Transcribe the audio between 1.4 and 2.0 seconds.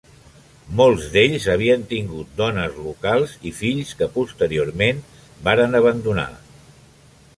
havien